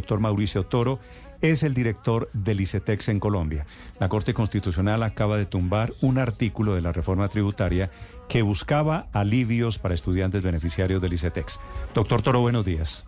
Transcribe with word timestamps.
doctor 0.00 0.18
Mauricio 0.18 0.64
Toro, 0.64 0.98
es 1.42 1.62
el 1.62 1.74
director 1.74 2.30
del 2.32 2.62
ICETEX 2.62 3.08
en 3.08 3.20
Colombia. 3.20 3.66
La 3.98 4.08
Corte 4.08 4.32
Constitucional 4.32 5.02
acaba 5.02 5.36
de 5.36 5.44
tumbar 5.44 5.92
un 6.00 6.18
artículo 6.18 6.74
de 6.74 6.80
la 6.80 6.92
reforma 6.92 7.28
tributaria 7.28 7.90
que 8.28 8.40
buscaba 8.40 9.08
alivios 9.12 9.78
para 9.78 9.94
estudiantes 9.94 10.42
beneficiarios 10.42 11.02
del 11.02 11.12
ICETEX. 11.12 11.60
Doctor 11.94 12.22
Toro, 12.22 12.40
buenos 12.40 12.64
días. 12.64 13.04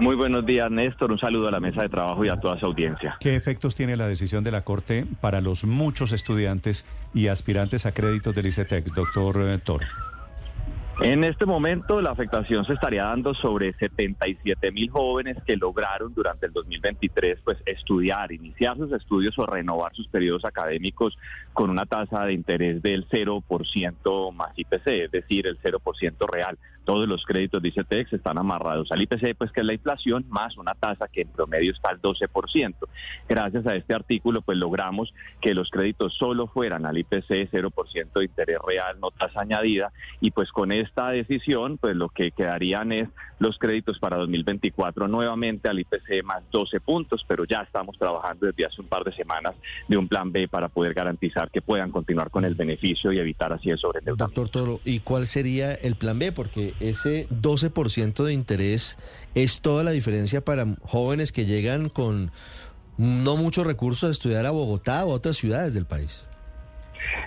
Muy 0.00 0.16
buenos 0.16 0.44
días, 0.44 0.70
Néstor. 0.70 1.12
Un 1.12 1.18
saludo 1.18 1.48
a 1.48 1.50
la 1.52 1.60
mesa 1.60 1.82
de 1.82 1.88
trabajo 1.88 2.24
y 2.24 2.28
a 2.28 2.40
toda 2.40 2.58
su 2.58 2.66
audiencia. 2.66 3.16
¿Qué 3.20 3.36
efectos 3.36 3.76
tiene 3.76 3.96
la 3.96 4.08
decisión 4.08 4.42
de 4.42 4.50
la 4.50 4.62
Corte 4.62 5.06
para 5.20 5.40
los 5.40 5.64
muchos 5.64 6.10
estudiantes 6.12 6.84
y 7.14 7.28
aspirantes 7.28 7.86
a 7.86 7.92
créditos 7.92 8.34
del 8.34 8.46
ICETEX, 8.46 8.92
doctor 8.92 9.36
eh, 9.40 9.58
Toro? 9.58 9.86
En 11.04 11.24
este 11.24 11.46
momento 11.46 12.00
la 12.00 12.12
afectación 12.12 12.64
se 12.64 12.74
estaría 12.74 13.06
dando 13.06 13.34
sobre 13.34 13.72
77 13.72 14.70
mil 14.70 14.88
jóvenes 14.88 15.36
que 15.44 15.56
lograron 15.56 16.14
durante 16.14 16.46
el 16.46 16.52
2023 16.52 17.40
pues 17.42 17.58
estudiar, 17.66 18.30
iniciar 18.30 18.76
sus 18.76 18.92
estudios 18.92 19.36
o 19.36 19.44
renovar 19.44 19.92
sus 19.96 20.06
periodos 20.06 20.44
académicos 20.44 21.18
con 21.52 21.70
una 21.70 21.86
tasa 21.86 22.24
de 22.24 22.34
interés 22.34 22.82
del 22.82 23.08
0% 23.08 24.32
más 24.32 24.52
IPC, 24.56 24.86
es 24.86 25.10
decir, 25.10 25.48
el 25.48 25.58
0% 25.60 26.32
real. 26.32 26.56
Todos 26.84 27.06
los 27.08 27.24
créditos 27.24 27.62
de 27.62 27.68
ICETEX 27.68 28.12
están 28.12 28.38
amarrados 28.38 28.90
al 28.90 29.02
IPC, 29.02 29.36
pues 29.36 29.52
que 29.52 29.60
es 29.60 29.66
la 29.66 29.72
inflación 29.72 30.24
más 30.28 30.56
una 30.56 30.74
tasa 30.74 31.06
que 31.08 31.22
en 31.22 31.28
promedio 31.28 31.72
está 31.72 31.90
al 31.90 32.00
12%. 32.00 32.74
Gracias 33.28 33.66
a 33.66 33.74
este 33.74 33.94
artículo 33.94 34.42
pues 34.42 34.58
logramos 34.58 35.12
que 35.40 35.54
los 35.54 35.70
créditos 35.70 36.14
solo 36.14 36.46
fueran 36.46 36.86
al 36.86 36.98
IPC 36.98 37.50
0% 37.50 38.12
de 38.14 38.24
interés 38.24 38.58
real, 38.66 38.98
no 39.00 39.10
tasa 39.10 39.40
añadida 39.40 39.92
y 40.20 40.30
pues 40.30 40.50
con 40.50 40.72
esta 40.92 41.08
decisión, 41.08 41.78
pues 41.78 41.96
lo 41.96 42.10
que 42.10 42.32
quedarían 42.32 42.92
es 42.92 43.08
los 43.38 43.58
créditos 43.58 43.98
para 43.98 44.18
2024 44.18 45.08
nuevamente 45.08 45.70
al 45.70 45.80
IPC 45.80 46.22
más 46.22 46.42
12 46.52 46.80
puntos, 46.80 47.24
pero 47.26 47.44
ya 47.46 47.62
estamos 47.62 47.96
trabajando 47.98 48.46
desde 48.46 48.66
hace 48.66 48.82
un 48.82 48.88
par 48.88 49.02
de 49.02 49.12
semanas 49.12 49.54
de 49.88 49.96
un 49.96 50.06
plan 50.06 50.30
B 50.30 50.48
para 50.48 50.68
poder 50.68 50.92
garantizar 50.92 51.50
que 51.50 51.62
puedan 51.62 51.90
continuar 51.90 52.30
con 52.30 52.44
el 52.44 52.54
beneficio 52.54 53.10
y 53.10 53.18
evitar 53.18 53.54
así 53.54 53.70
el 53.70 53.78
sobreendeudamiento. 53.78 54.42
Doctor 54.42 54.48
Toro, 54.50 54.80
¿y 54.84 55.00
cuál 55.00 55.26
sería 55.26 55.72
el 55.72 55.96
plan 55.96 56.18
B? 56.18 56.30
Porque 56.30 56.74
ese 56.78 57.26
12% 57.30 58.22
de 58.22 58.34
interés 58.34 58.98
es 59.34 59.62
toda 59.62 59.84
la 59.84 59.92
diferencia 59.92 60.44
para 60.44 60.66
jóvenes 60.82 61.32
que 61.32 61.46
llegan 61.46 61.88
con 61.88 62.30
no 62.98 63.38
muchos 63.38 63.66
recursos 63.66 64.10
a 64.10 64.12
estudiar 64.12 64.44
a 64.44 64.50
Bogotá 64.50 65.06
o 65.06 65.12
a 65.12 65.14
otras 65.14 65.38
ciudades 65.38 65.72
del 65.72 65.86
país. 65.86 66.26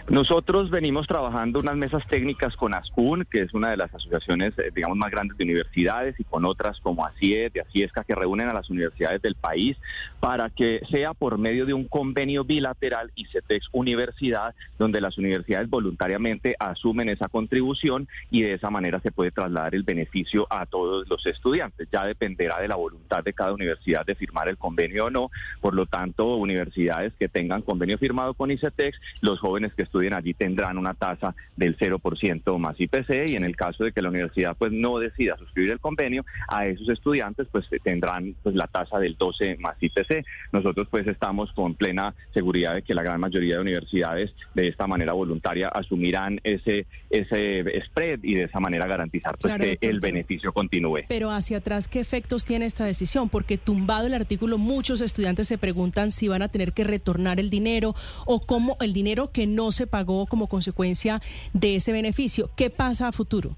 Nosotros 0.10 0.70
venimos 0.70 1.08
trabajando 1.08 1.60
unas 1.60 1.76
mesas 1.76 2.06
técnicas 2.08 2.56
con 2.56 2.74
ASCUN, 2.74 3.26
que 3.30 3.42
es 3.42 3.54
una 3.54 3.70
de 3.70 3.78
las 3.78 3.94
asociaciones, 3.94 4.58
eh, 4.60 4.72
digamos, 4.74 4.98
más 4.98 5.12
grandes 5.12 5.38
de 5.38 5.44
universidades, 5.44 6.20
y 6.20 6.24
con 6.24 6.46
otras 6.46 6.80
como 6.80 7.06
ACIED 7.06 7.52
y 7.56 7.60
ACIESCA, 7.60 8.04
que 8.04 8.16
reúnen 8.16 8.48
a 8.50 8.54
las 8.54 8.70
universidades 8.70 9.22
del 9.22 9.36
país, 9.36 9.78
para 10.20 10.50
que 10.50 10.82
sea 10.90 11.14
por 11.14 11.38
medio 11.38 11.66
de 11.66 11.74
un 11.74 11.86
convenio 11.88 12.44
bilateral 12.44 13.12
y 13.16 13.26
CETEX 13.26 13.70
Universidad, 13.72 14.54
donde 14.78 15.02
las 15.02 15.18
universidades 15.18 15.70
voluntariamente 15.70 16.56
asumen 16.60 17.10
esa 17.10 17.28
contribución 17.28 18.08
y 18.32 18.42
de 18.42 18.54
esa 18.54 18.70
manera 18.70 19.00
se 19.00 19.12
puede 19.12 19.32
trasladar 19.32 19.76
el 19.76 19.84
beneficio 19.84 20.48
a 20.50 20.66
todos 20.66 21.08
los 21.08 21.26
estudiantes. 21.26 21.88
Ya 21.92 22.06
dependerá 22.06 22.60
de 22.60 22.68
la 22.68 22.76
voluntad 22.76 23.24
de 23.24 23.34
cada 23.34 23.54
universidad 23.54 24.06
de 24.06 24.16
firmar 24.16 24.48
el 24.50 24.58
convenio 24.58 25.06
o 25.06 25.10
no. 25.10 25.32
Por 25.62 25.74
lo 25.74 25.86
tanto, 25.86 26.36
universidades 26.36 27.14
que 27.20 27.28
tengan 27.28 27.62
convenio 27.62 27.98
firmado 27.98 28.34
con 28.34 28.52
ICETEX, 28.52 29.00
los 29.22 29.40
jóvenes 29.40 29.65
que 29.74 29.84
estudien 29.84 30.14
allí 30.14 30.34
tendrán 30.34 30.78
una 30.78 30.94
tasa 30.94 31.36
del 31.56 31.78
0% 31.78 32.58
más 32.58 32.80
IPC 32.80 33.30
y 33.30 33.36
en 33.36 33.44
el 33.44 33.56
caso 33.56 33.84
de 33.84 33.92
que 33.92 34.02
la 34.02 34.10
universidad 34.10 34.56
pues 34.58 34.72
no 34.72 35.00
decida 35.00 35.38
suscribir 35.38 35.72
el 35.72 35.80
convenio, 35.80 36.26
a 36.48 36.68
esos 36.68 36.90
estudiantes 36.90 37.48
pues 37.52 37.66
tendrán 37.84 38.36
pues 38.44 38.56
la 38.56 38.68
tasa 38.68 39.00
del 39.00 39.16
12 39.18 39.58
más 39.58 39.76
IPC. 39.80 40.26
Nosotros 40.52 40.88
pues 40.90 41.08
estamos 41.08 41.52
con 41.54 41.76
plena 41.76 42.14
seguridad 42.34 42.76
de 42.76 42.82
que 42.82 42.94
la 42.94 43.04
gran 43.04 43.20
mayoría 43.20 43.56
de 43.56 43.62
universidades 43.62 44.34
de 44.54 44.68
esta 44.68 44.88
manera 44.88 45.14
voluntaria 45.14 45.70
asumirán 45.70 46.40
ese 46.44 46.86
ese 47.10 47.82
spread 47.86 48.20
y 48.24 48.36
de 48.36 48.44
esa 48.44 48.60
manera 48.60 48.88
garantizar 48.88 49.38
pues, 49.38 49.56
que 49.58 49.78
el 49.82 50.00
beneficio 50.00 50.52
continúe. 50.52 51.02
Pero 51.08 51.32
hacia 51.32 51.58
atrás, 51.58 51.88
¿qué 51.88 52.00
efectos 52.00 52.46
tiene 52.46 52.66
esta 52.66 52.86
decisión? 52.86 53.30
Porque 53.30 53.58
tumbado 53.58 54.08
el 54.08 54.14
artículo, 54.14 54.58
muchos 54.58 55.02
estudiantes 55.02 55.48
se 55.48 55.58
preguntan 55.58 56.12
si 56.12 56.28
van 56.28 56.42
a 56.42 56.50
tener 56.50 56.74
que 56.74 56.84
retornar 56.84 57.40
el 57.40 57.50
dinero 57.50 57.96
o 58.26 58.42
cómo 58.42 58.78
el 58.82 58.94
dinero 58.94 59.32
que 59.32 59.48
no 59.48 59.55
se 59.72 59.88
pagó 59.88 60.26
como 60.26 60.48
consecuencia 60.48 61.22
de 61.54 61.76
ese 61.76 61.92
beneficio. 61.92 62.50
¿Qué 62.56 62.70
pasa 62.70 63.08
a 63.08 63.12
futuro? 63.12 63.56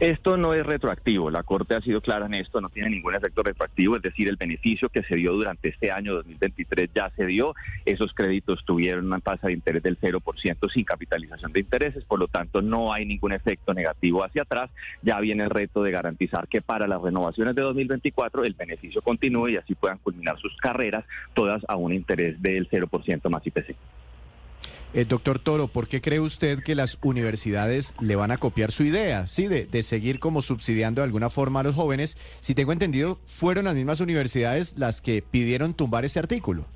Esto 0.00 0.36
no 0.36 0.54
es 0.54 0.64
retroactivo, 0.64 1.30
la 1.30 1.42
Corte 1.42 1.74
ha 1.74 1.80
sido 1.80 2.00
clara 2.00 2.26
en 2.26 2.34
esto, 2.34 2.60
no 2.60 2.68
tiene 2.68 2.90
ningún 2.90 3.14
efecto 3.14 3.42
retroactivo, 3.42 3.96
es 3.96 4.02
decir, 4.02 4.28
el 4.28 4.36
beneficio 4.36 4.88
que 4.88 5.02
se 5.02 5.16
dio 5.16 5.32
durante 5.32 5.68
este 5.68 5.90
año 5.90 6.14
2023 6.14 6.90
ya 6.94 7.10
se 7.16 7.26
dio, 7.26 7.54
esos 7.84 8.12
créditos 8.12 8.64
tuvieron 8.64 9.06
una 9.06 9.20
tasa 9.20 9.48
de 9.48 9.54
interés 9.54 9.82
del 9.82 9.98
0% 9.98 10.72
sin 10.72 10.84
capitalización 10.84 11.52
de 11.52 11.60
intereses, 11.60 12.04
por 12.04 12.18
lo 12.18 12.28
tanto 12.28 12.60
no 12.60 12.92
hay 12.92 13.06
ningún 13.06 13.32
efecto 13.32 13.72
negativo 13.72 14.24
hacia 14.24 14.42
atrás, 14.42 14.70
ya 15.02 15.20
viene 15.20 15.44
el 15.44 15.50
reto 15.50 15.82
de 15.82 15.92
garantizar 15.92 16.48
que 16.48 16.60
para 16.60 16.86
las 16.86 17.00
renovaciones 17.00 17.54
de 17.54 17.62
2024 17.62 18.44
el 18.44 18.54
beneficio 18.54 19.00
continúe 19.02 19.50
y 19.50 19.56
así 19.56 19.74
puedan 19.74 19.98
culminar 19.98 20.38
sus 20.38 20.56
carreras 20.56 21.04
todas 21.34 21.62
a 21.68 21.76
un 21.76 21.92
interés 21.92 22.40
del 22.42 22.68
0% 22.68 23.28
más 23.30 23.46
IPC. 23.46 23.76
Eh, 24.94 25.04
doctor 25.04 25.40
Toro, 25.40 25.66
¿por 25.66 25.88
qué 25.88 26.00
cree 26.00 26.20
usted 26.20 26.62
que 26.62 26.76
las 26.76 26.98
universidades 27.02 27.96
le 27.98 28.14
van 28.14 28.30
a 28.30 28.36
copiar 28.36 28.70
su 28.70 28.84
idea, 28.84 29.26
sí, 29.26 29.48
de, 29.48 29.66
de, 29.66 29.82
seguir 29.82 30.20
como 30.20 30.40
subsidiando 30.40 31.00
de 31.00 31.06
alguna 31.06 31.30
forma 31.30 31.60
a 31.60 31.62
los 31.64 31.74
jóvenes? 31.74 32.16
Si 32.40 32.54
tengo 32.54 32.70
entendido, 32.70 33.18
fueron 33.26 33.64
las 33.64 33.74
mismas 33.74 33.98
universidades 33.98 34.78
las 34.78 35.00
que 35.00 35.20
pidieron 35.20 35.74
tumbar 35.74 36.04
ese 36.04 36.20
artículo. 36.20 36.66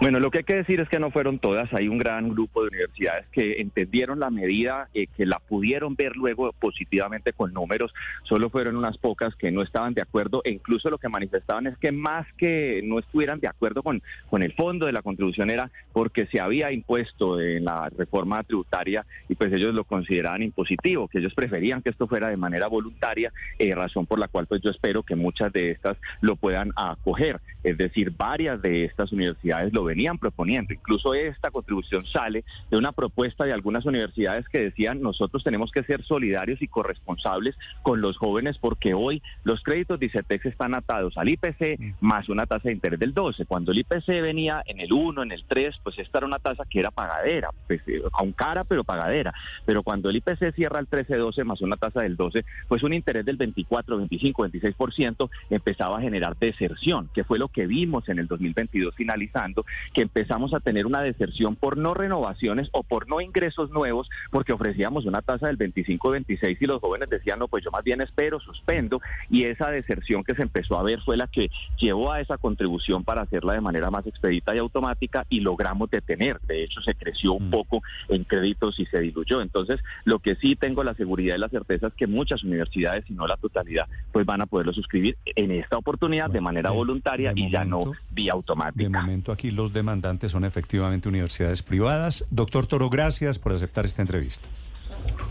Bueno, 0.00 0.18
lo 0.18 0.30
que 0.30 0.38
hay 0.38 0.44
que 0.44 0.56
decir 0.56 0.80
es 0.80 0.88
que 0.88 0.98
no 0.98 1.10
fueron 1.12 1.38
todas. 1.38 1.72
Hay 1.72 1.88
un 1.88 1.98
gran 1.98 2.28
grupo 2.28 2.62
de 2.62 2.68
universidades 2.68 3.26
que 3.30 3.60
entendieron 3.60 4.18
la 4.18 4.28
medida, 4.28 4.88
eh, 4.92 5.06
que 5.06 5.24
la 5.24 5.38
pudieron 5.38 5.94
ver 5.94 6.16
luego 6.16 6.52
positivamente 6.52 7.32
con 7.32 7.52
números. 7.52 7.94
Solo 8.24 8.50
fueron 8.50 8.76
unas 8.76 8.98
pocas 8.98 9.36
que 9.36 9.52
no 9.52 9.62
estaban 9.62 9.94
de 9.94 10.02
acuerdo 10.02 10.42
e 10.44 10.50
incluso 10.50 10.90
lo 10.90 10.98
que 10.98 11.08
manifestaban 11.08 11.68
es 11.68 11.78
que 11.78 11.92
más 11.92 12.26
que 12.36 12.82
no 12.84 12.98
estuvieran 12.98 13.38
de 13.38 13.46
acuerdo 13.46 13.82
con, 13.82 14.02
con 14.28 14.42
el 14.42 14.52
fondo 14.54 14.86
de 14.86 14.92
la 14.92 15.02
contribución 15.02 15.48
era 15.48 15.70
porque 15.92 16.26
se 16.26 16.40
había 16.40 16.72
impuesto 16.72 17.40
en 17.40 17.64
la 17.64 17.88
reforma 17.96 18.42
tributaria 18.42 19.06
y 19.28 19.36
pues 19.36 19.52
ellos 19.52 19.74
lo 19.74 19.84
consideraban 19.84 20.42
impositivo, 20.42 21.06
que 21.06 21.18
ellos 21.18 21.34
preferían 21.34 21.82
que 21.82 21.90
esto 21.90 22.08
fuera 22.08 22.28
de 22.28 22.36
manera 22.36 22.66
voluntaria, 22.66 23.32
eh, 23.58 23.74
razón 23.74 24.06
por 24.06 24.18
la 24.18 24.28
cual 24.28 24.46
pues 24.46 24.60
yo 24.60 24.70
espero 24.70 25.04
que 25.04 25.14
muchas 25.14 25.52
de 25.52 25.70
estas 25.70 25.96
lo 26.20 26.34
puedan 26.34 26.72
acoger. 26.74 27.40
Es 27.62 27.78
decir, 27.78 28.10
varias 28.10 28.60
de 28.60 28.84
estas 28.84 29.12
universidades 29.12 29.72
lo 29.72 29.83
venían 29.84 30.18
proponiendo. 30.18 30.72
Incluso 30.72 31.14
esta 31.14 31.50
contribución 31.50 32.06
sale 32.06 32.44
de 32.70 32.76
una 32.76 32.92
propuesta 32.92 33.44
de 33.44 33.52
algunas 33.52 33.84
universidades 33.86 34.48
que 34.48 34.60
decían 34.60 35.00
nosotros 35.00 35.44
tenemos 35.44 35.70
que 35.70 35.82
ser 35.84 36.02
solidarios 36.02 36.60
y 36.62 36.68
corresponsables 36.68 37.56
con 37.82 38.00
los 38.00 38.16
jóvenes 38.16 38.58
porque 38.58 38.94
hoy 38.94 39.22
los 39.44 39.62
créditos 39.62 39.98
de 40.00 40.06
ICETEX 40.06 40.46
están 40.46 40.74
atados 40.74 41.16
al 41.16 41.28
IPC 41.28 41.78
mm. 41.78 41.90
más 42.00 42.28
una 42.28 42.46
tasa 42.46 42.68
de 42.68 42.74
interés 42.74 42.98
del 42.98 43.14
12. 43.14 43.46
Cuando 43.46 43.72
el 43.72 43.78
IPC 43.78 44.06
venía 44.22 44.62
en 44.66 44.80
el 44.80 44.92
1, 44.92 45.22
en 45.22 45.32
el 45.32 45.44
3, 45.44 45.80
pues 45.82 45.98
esta 45.98 46.18
era 46.18 46.26
una 46.26 46.38
tasa 46.38 46.64
que 46.68 46.80
era 46.80 46.90
pagadera, 46.90 47.50
pues, 47.66 47.80
eh, 47.86 48.02
aún 48.12 48.32
cara 48.32 48.64
pero 48.64 48.84
pagadera. 48.84 49.32
Pero 49.64 49.82
cuando 49.82 50.10
el 50.10 50.16
IPC 50.16 50.54
cierra 50.54 50.80
el 50.80 50.88
13-12 50.88 51.44
más 51.44 51.60
una 51.60 51.76
tasa 51.76 52.02
del 52.02 52.16
12, 52.16 52.44
pues 52.68 52.82
un 52.82 52.92
interés 52.92 53.24
del 53.24 53.36
24, 53.36 53.96
25, 53.96 54.48
26% 54.48 55.30
empezaba 55.50 55.98
a 55.98 56.00
generar 56.00 56.36
deserción, 56.36 57.08
que 57.14 57.24
fue 57.24 57.38
lo 57.38 57.48
que 57.48 57.66
vimos 57.66 58.08
en 58.08 58.18
el 58.18 58.26
2022 58.26 58.94
finalizando 58.94 59.64
que 59.92 60.02
empezamos 60.02 60.54
a 60.54 60.60
tener 60.60 60.86
una 60.86 61.02
deserción 61.02 61.56
por 61.56 61.76
no 61.76 61.94
renovaciones 61.94 62.68
o 62.72 62.82
por 62.82 63.08
no 63.08 63.20
ingresos 63.20 63.70
nuevos, 63.70 64.08
porque 64.30 64.52
ofrecíamos 64.52 65.06
una 65.06 65.22
tasa 65.22 65.46
del 65.46 65.58
25-26 65.58 66.58
y 66.60 66.66
los 66.66 66.80
jóvenes 66.80 67.08
decían, 67.08 67.38
no, 67.38 67.48
pues 67.48 67.64
yo 67.64 67.70
más 67.70 67.84
bien 67.84 68.00
espero, 68.00 68.40
suspendo, 68.40 69.00
y 69.30 69.44
esa 69.44 69.70
deserción 69.70 70.24
que 70.24 70.34
se 70.34 70.42
empezó 70.42 70.78
a 70.78 70.82
ver 70.82 71.00
fue 71.00 71.16
la 71.16 71.26
que 71.26 71.50
llevó 71.78 72.12
a 72.12 72.20
esa 72.20 72.38
contribución 72.38 73.04
para 73.04 73.22
hacerla 73.22 73.54
de 73.54 73.60
manera 73.60 73.90
más 73.90 74.06
expedita 74.06 74.54
y 74.54 74.58
automática 74.58 75.26
y 75.28 75.40
logramos 75.40 75.90
detener. 75.90 76.40
De 76.42 76.64
hecho, 76.64 76.80
se 76.82 76.94
creció 76.94 77.34
un 77.34 77.48
mm. 77.48 77.50
poco 77.50 77.82
en 78.08 78.24
créditos 78.24 78.78
y 78.78 78.86
se 78.86 79.00
diluyó. 79.00 79.40
Entonces, 79.40 79.80
lo 80.04 80.18
que 80.18 80.36
sí 80.36 80.56
tengo 80.56 80.84
la 80.84 80.94
seguridad 80.94 81.36
y 81.36 81.38
la 81.38 81.48
certeza 81.48 81.88
es 81.88 81.94
que 81.94 82.06
muchas 82.06 82.42
universidades, 82.44 83.04
si 83.06 83.14
no 83.14 83.26
la 83.26 83.36
totalidad, 83.36 83.88
pues 84.12 84.26
van 84.26 84.40
a 84.40 84.46
poderlo 84.46 84.72
suscribir 84.72 85.16
en 85.24 85.50
esta 85.50 85.76
oportunidad 85.76 86.30
de 86.30 86.40
manera 86.40 86.70
voluntaria 86.70 87.32
y 87.34 87.50
ya 87.50 87.64
no 87.64 87.92
vía 88.10 88.32
automática. 88.32 88.84
De 88.84 88.88
momento 88.88 89.32
aquí 89.32 89.50
los 89.50 89.63
demandantes 89.72 90.32
son 90.32 90.44
efectivamente 90.44 91.08
universidades 91.08 91.62
privadas. 91.62 92.26
Doctor 92.30 92.66
Toro, 92.66 92.90
gracias 92.90 93.38
por 93.38 93.52
aceptar 93.52 93.84
esta 93.84 94.02
entrevista. 94.02 94.48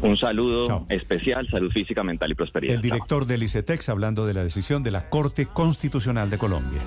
Un 0.01 0.17
saludo 0.17 0.85
especial, 0.89 1.47
salud 1.49 1.71
física, 1.71 2.03
mental 2.03 2.31
y 2.31 2.35
prosperidad. 2.35 2.75
El 2.75 2.81
director 2.81 3.25
del 3.25 3.43
ICETEX 3.43 3.89
hablando 3.89 4.25
de 4.25 4.33
la 4.33 4.43
decisión 4.43 4.83
de 4.83 4.91
la 4.91 5.09
Corte 5.09 5.45
Constitucional 5.45 6.29
de 6.29 6.37
Colombia. 6.37 6.81